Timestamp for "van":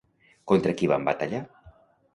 0.95-1.07